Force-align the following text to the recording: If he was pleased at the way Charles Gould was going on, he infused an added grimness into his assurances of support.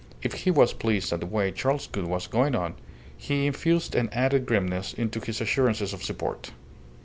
If 0.23 0.33
he 0.33 0.49
was 0.49 0.73
pleased 0.73 1.13
at 1.13 1.19
the 1.19 1.27
way 1.27 1.51
Charles 1.51 1.85
Gould 1.85 2.07
was 2.07 2.25
going 2.25 2.55
on, 2.55 2.73
he 3.15 3.45
infused 3.45 3.93
an 3.93 4.09
added 4.11 4.47
grimness 4.47 4.93
into 4.93 5.19
his 5.19 5.39
assurances 5.41 5.93
of 5.93 6.01
support. 6.03 6.49